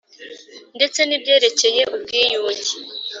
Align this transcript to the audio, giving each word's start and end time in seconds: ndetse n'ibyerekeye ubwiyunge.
ndetse 0.75 0.99
n'ibyerekeye 1.03 1.81
ubwiyunge. 1.95 2.73